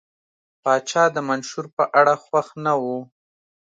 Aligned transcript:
پاچا 0.63 1.03
د 1.15 1.17
منشور 1.29 1.65
په 1.77 1.83
اړه 1.99 2.13
خوښ 2.23 2.47
نه 2.65 2.73
و. 2.81 2.83